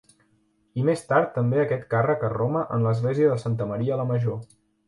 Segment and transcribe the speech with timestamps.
[0.83, 4.43] I més tard també aquest càrrec a Roma en l'església de Santa Maria la Major.